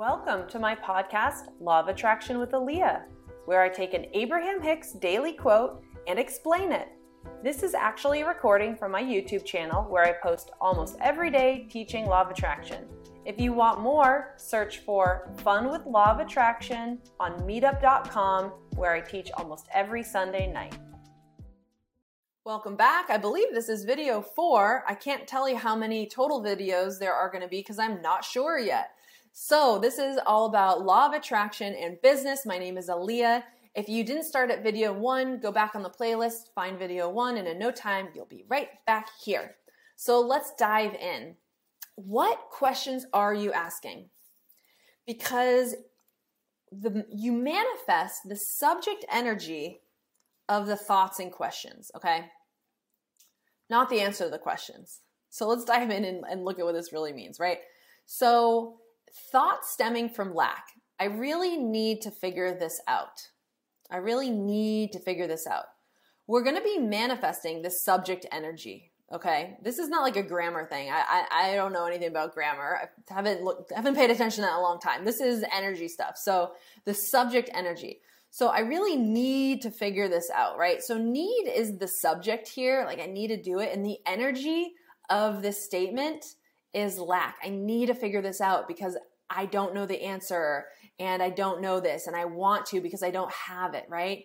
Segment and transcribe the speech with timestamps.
[0.00, 3.02] Welcome to my podcast, Law of Attraction with Aaliyah,
[3.46, 6.86] where I take an Abraham Hicks daily quote and explain it.
[7.42, 11.66] This is actually a recording from my YouTube channel where I post almost every day
[11.68, 12.86] teaching Law of Attraction.
[13.26, 19.00] If you want more, search for Fun with Law of Attraction on meetup.com where I
[19.00, 20.78] teach almost every Sunday night.
[22.44, 23.10] Welcome back.
[23.10, 24.84] I believe this is video four.
[24.86, 28.00] I can't tell you how many total videos there are going to be because I'm
[28.00, 28.92] not sure yet.
[29.32, 32.46] So, this is all about law of attraction and business.
[32.46, 33.42] My name is Aaliyah.
[33.74, 37.36] If you didn't start at video one, go back on the playlist, find video one,
[37.36, 39.56] and in no time, you'll be right back here.
[39.96, 41.36] So, let's dive in.
[41.94, 44.10] What questions are you asking?
[45.06, 45.76] Because
[46.70, 49.80] the, you manifest the subject energy
[50.48, 52.26] of the thoughts and questions, okay?
[53.70, 55.00] Not the answer to the questions.
[55.30, 57.58] So let's dive in and, and look at what this really means, right?
[58.06, 58.78] So
[59.32, 60.64] thoughts stemming from lack.
[61.00, 63.28] I really need to figure this out.
[63.90, 65.66] I really need to figure this out.
[66.26, 68.92] We're going to be manifesting this subject energy.
[69.10, 70.90] Okay, this is not like a grammar thing.
[70.90, 72.78] I, I, I don't know anything about grammar.
[72.82, 75.06] I haven't looked, haven't paid attention to that in a long time.
[75.06, 76.18] This is energy stuff.
[76.18, 76.52] So
[76.84, 78.00] the subject energy.
[78.30, 80.82] So I really need to figure this out, right?
[80.82, 82.84] So need is the subject here.
[82.84, 84.74] Like I need to do it, and the energy
[85.08, 86.22] of this statement
[86.78, 87.36] is lack.
[87.42, 88.96] I need to figure this out because
[89.28, 90.66] I don't know the answer
[90.98, 94.24] and I don't know this and I want to because I don't have it, right?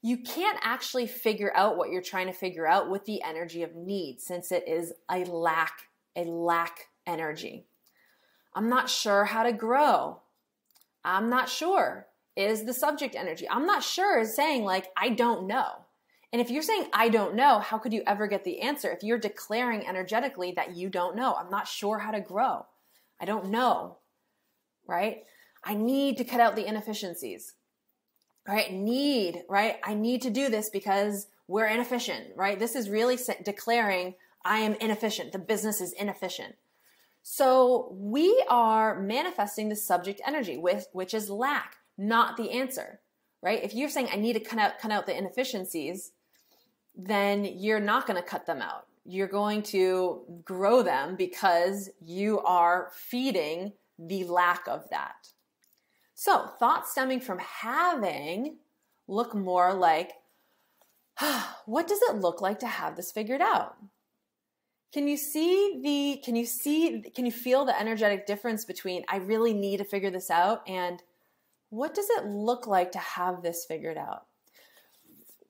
[0.00, 3.74] You can't actually figure out what you're trying to figure out with the energy of
[3.74, 7.66] need since it is a lack, a lack energy.
[8.54, 10.20] I'm not sure how to grow.
[11.04, 13.48] I'm not sure is the subject energy.
[13.50, 15.84] I'm not sure is saying like, I don't know.
[16.32, 18.90] And if you're saying, I don't know, how could you ever get the answer?
[18.90, 22.66] If you're declaring energetically that you don't know, I'm not sure how to grow.
[23.20, 23.98] I don't know,
[24.86, 25.24] right?
[25.64, 27.54] I need to cut out the inefficiencies,
[28.46, 28.72] right?
[28.72, 29.76] Need, right?
[29.82, 32.58] I need to do this because we're inefficient, right?
[32.58, 35.32] This is really declaring, I am inefficient.
[35.32, 36.56] The business is inefficient.
[37.22, 43.00] So we are manifesting the subject energy with, which is lack, not the answer,
[43.42, 43.62] right?
[43.62, 46.12] If you're saying, I need to cut out, cut out the inefficiencies,
[46.98, 48.86] then you're not going to cut them out.
[49.04, 55.28] You're going to grow them because you are feeding the lack of that.
[56.14, 58.56] So, thoughts stemming from having
[59.06, 60.12] look more like
[61.66, 63.76] what does it look like to have this figured out?
[64.92, 69.16] Can you see the can you see can you feel the energetic difference between I
[69.16, 71.02] really need to figure this out and
[71.70, 74.26] what does it look like to have this figured out?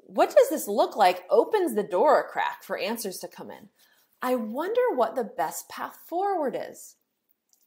[0.09, 3.69] What does this look like opens the door a crack for answers to come in.
[4.23, 6.97] I wonder what the best path forward is.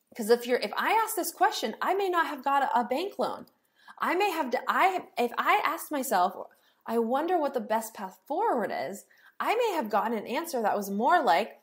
[0.09, 2.83] Because if you're if I ask this question, I may not have got a, a
[2.83, 3.45] bank loan.
[3.99, 6.35] I may have to, I if I asked myself,
[6.87, 9.05] I wonder what the best path forward is,
[9.39, 11.59] I may have gotten an answer that was more like,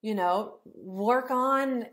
[0.00, 1.86] you know, work on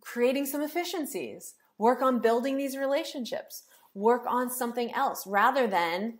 [0.00, 3.62] creating some efficiencies, work on building these relationships,
[3.94, 6.18] work on something else rather than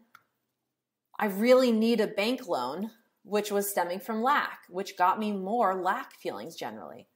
[1.19, 2.91] I really need a bank loan,
[3.25, 7.09] which was stemming from lack, which got me more lack feelings generally.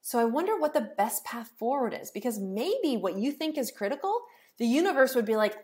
[0.00, 3.70] So I wonder what the best path forward is because maybe what you think is
[3.70, 4.22] critical,
[4.58, 5.56] the universe would be like,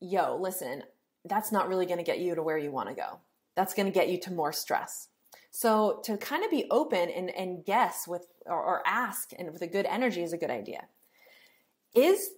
[0.00, 0.82] yo, listen,
[1.24, 3.20] that's not really going to get you to where you want to go.
[3.54, 5.08] That's going to get you to more stress.
[5.50, 9.62] So to kind of be open and, and guess with or, or ask and with
[9.62, 10.86] a good energy is a good idea.
[11.94, 12.30] Is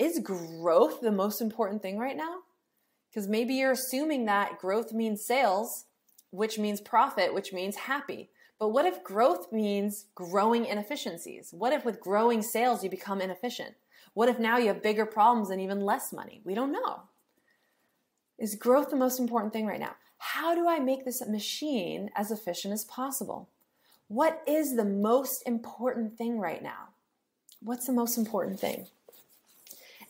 [0.00, 2.38] is growth the most important thing right now?
[3.14, 5.84] Because maybe you're assuming that growth means sales,
[6.30, 8.28] which means profit, which means happy.
[8.58, 11.50] But what if growth means growing inefficiencies?
[11.52, 13.76] What if with growing sales you become inefficient?
[14.14, 16.40] What if now you have bigger problems and even less money?
[16.42, 17.02] We don't know.
[18.36, 19.94] Is growth the most important thing right now?
[20.18, 23.48] How do I make this machine as efficient as possible?
[24.08, 26.88] What is the most important thing right now?
[27.60, 28.88] What's the most important thing?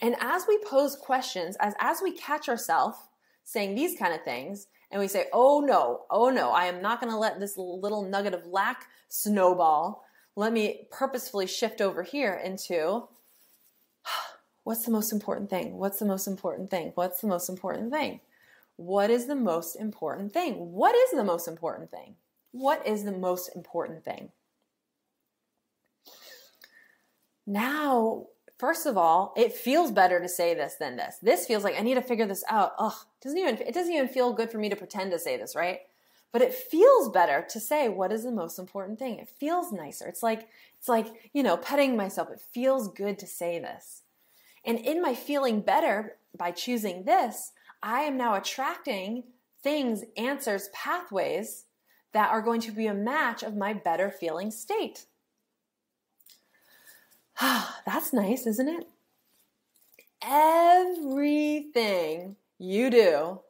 [0.01, 2.99] And as we pose questions, as, as we catch ourselves
[3.45, 7.01] saying these kind of things, and we say, oh no, oh no, I am not
[7.01, 10.05] going to let this little nugget of lack snowball.
[10.37, 13.09] Let me purposefully shift over here into
[14.65, 15.79] what's the most important thing?
[15.79, 16.93] What's the most important thing?
[16.95, 18.21] What's the most important thing?
[18.77, 20.55] What is the most important thing?
[20.73, 22.15] What is the most important thing?
[22.53, 24.31] What is the most important thing?
[27.47, 28.27] Now
[28.59, 31.19] first of all, it feels better to say this than this.
[31.23, 32.73] This feels like I need to figure this out.
[32.79, 35.55] Ugh, doesn't even it doesn't even feel good for me to pretend to say this,
[35.57, 35.81] right?
[36.33, 39.19] But it feels better to say what is the most important thing.
[39.19, 40.07] It feels nicer.
[40.09, 40.49] It's like
[40.79, 42.31] it's like, you know, petting myself.
[42.31, 44.03] It feels good to say this.
[44.65, 47.53] And in my feeling better by choosing this,
[47.83, 49.25] I am now attracting
[49.63, 51.65] things, answers, pathways
[52.13, 55.07] that are going to be a match of my better feeling state.
[57.87, 58.87] That's nice, isn't it?
[60.23, 61.57] Everything
[62.59, 63.41] you do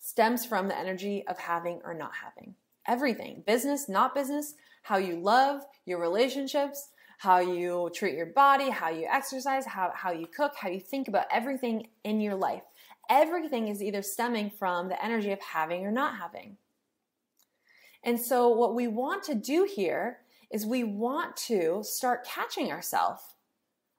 [0.00, 2.54] stems from the energy of having or not having.
[2.86, 8.90] Everything business, not business, how you love, your relationships, how you treat your body, how
[8.90, 12.62] you exercise, how, how you cook, how you think about everything in your life.
[13.08, 16.56] Everything is either stemming from the energy of having or not having.
[18.02, 20.18] And so, what we want to do here
[20.50, 23.22] is we want to start catching ourselves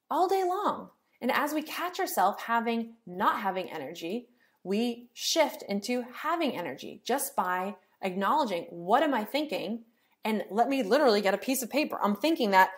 [0.09, 0.89] all day long.
[1.21, 4.27] And as we catch ourselves having not having energy,
[4.63, 9.83] we shift into having energy just by acknowledging what am I thinking
[10.23, 11.99] and let me literally get a piece of paper.
[12.01, 12.71] I'm thinking that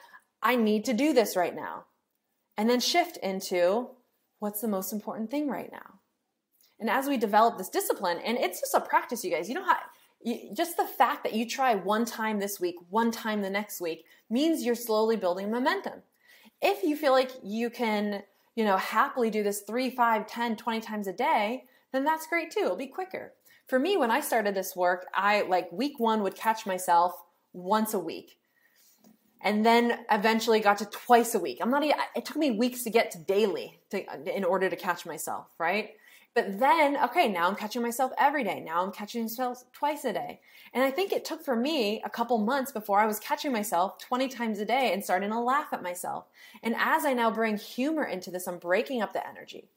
[0.44, 1.86] I need to do this right now.
[2.58, 3.90] And then shift into
[4.40, 6.00] what's the most important thing right now.
[6.80, 9.64] And as we develop this discipline, and it's just a practice, you guys, you know
[9.64, 9.78] how
[10.54, 14.06] just the fact that you try one time this week, one time the next week
[14.30, 16.02] means you're slowly building momentum.
[16.62, 18.24] If you feel like you can,
[18.56, 22.52] you know, happily do this three, five, 10, 20 times a day, then that's great
[22.52, 22.62] too.
[22.62, 23.34] It'll be quicker.
[23.68, 27.14] For me, when I started this work, I like week one would catch myself
[27.54, 28.38] once a week
[29.42, 31.60] and then eventually got to twice a week.
[31.62, 34.04] I'm not even, it took me weeks to get to daily to,
[34.36, 35.92] in order to catch myself, right?
[36.38, 38.60] But then, okay, now I'm catching myself every day.
[38.60, 40.40] Now I'm catching myself twice a day.
[40.72, 43.98] And I think it took for me a couple months before I was catching myself
[43.98, 46.26] 20 times a day and starting to laugh at myself.
[46.62, 49.70] And as I now bring humor into this, I'm breaking up the energy.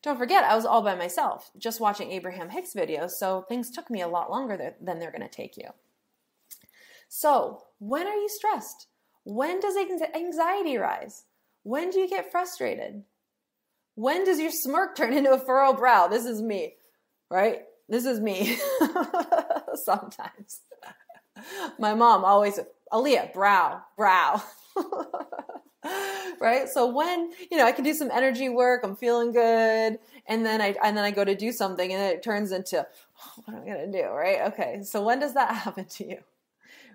[0.00, 3.90] Don't forget, I was all by myself, just watching Abraham Hicks videos, so things took
[3.90, 5.68] me a lot longer than they're to take you.
[7.10, 8.86] So, when are you stressed?
[9.24, 11.24] When does anxiety rise?
[11.62, 13.02] When do you get frustrated?
[13.96, 16.06] When does your smirk turn into a furrowed brow?
[16.06, 16.74] This is me,
[17.30, 17.62] right?
[17.88, 18.58] This is me
[19.74, 20.60] sometimes.
[21.78, 22.60] My mom always,
[22.92, 24.42] Aaliyah, brow, brow.
[26.40, 26.68] right?
[26.68, 30.60] So when, you know, I can do some energy work, I'm feeling good, and then
[30.60, 33.62] I and then I go to do something and it turns into oh, what am
[33.62, 34.52] I going to do, right?
[34.52, 34.80] Okay.
[34.82, 36.18] So when does that happen to you?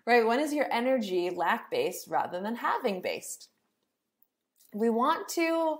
[0.05, 0.25] Right?
[0.25, 3.49] When is your energy lack based rather than having based?
[4.73, 5.79] We want to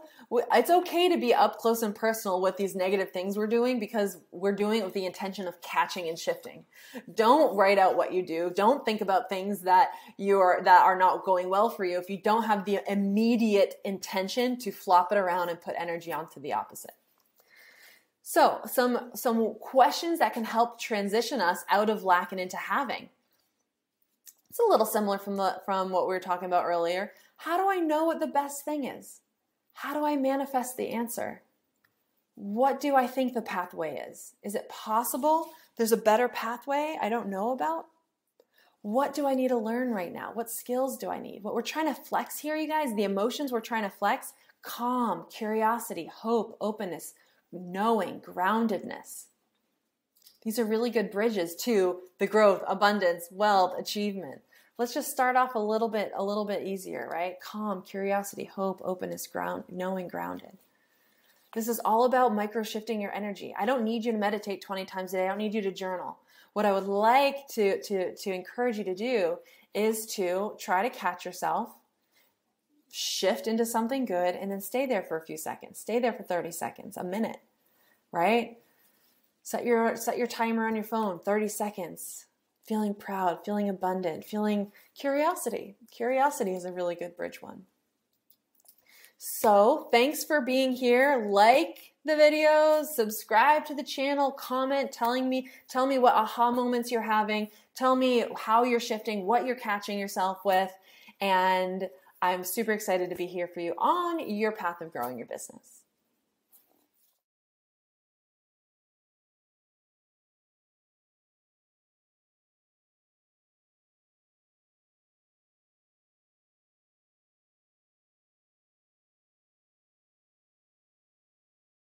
[0.54, 4.18] it's okay to be up close and personal with these negative things we're doing because
[4.32, 6.66] we're doing it with the intention of catching and shifting.
[7.14, 8.52] Don't write out what you do.
[8.56, 12.18] Don't think about things that you're that are not going well for you if you
[12.18, 16.92] don't have the immediate intention to flop it around and put energy onto the opposite.
[18.22, 23.10] So some some questions that can help transition us out of lack and into having
[24.52, 27.14] it's a little similar from the from what we were talking about earlier
[27.44, 29.22] how do I know what the best thing is?
[29.74, 31.42] How do I manifest the answer?
[32.36, 34.36] What do I think the pathway is?
[34.44, 37.86] Is it possible there's a better pathway I don't know about?
[38.84, 40.34] What do I need to learn right now?
[40.36, 41.42] What skills do I need?
[41.42, 45.26] What we're trying to flex here, you guys, the emotions we're trying to flex calm,
[45.32, 47.16] curiosity, hope, openness,
[47.52, 49.26] knowing, groundedness.
[50.44, 54.42] These are really good bridges to the growth, abundance, wealth, achievement.
[54.78, 57.40] Let's just start off a little bit a little bit easier right?
[57.40, 60.58] Calm curiosity hope openness ground knowing grounded.
[61.54, 63.54] This is all about micro shifting your energy.
[63.60, 65.26] I don't need you to meditate 20 times a day.
[65.26, 66.18] I don't need you to journal.
[66.54, 69.38] What i would like to to to encourage you to do
[69.74, 71.70] is to try to catch yourself
[72.90, 75.80] shift into something good and then stay there for a few seconds.
[75.80, 77.38] Stay there for 30 seconds a minute
[78.12, 78.58] right
[79.44, 82.26] set your set your timer on your phone 30 seconds
[82.72, 85.76] feeling proud, feeling abundant, feeling curiosity.
[85.92, 87.64] Curiosity is a really good bridge one.
[89.18, 91.28] So, thanks for being here.
[91.30, 96.92] Like the videos, subscribe to the channel, comment telling me tell me what aha moments
[96.92, 100.72] you're having, tell me how you're shifting, what you're catching yourself with,
[101.20, 101.90] and
[102.22, 105.82] I'm super excited to be here for you on your path of growing your business.